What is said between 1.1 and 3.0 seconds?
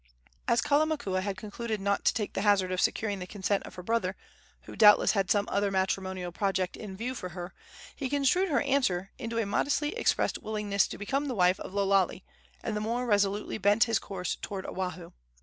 had concluded not to take the hazard of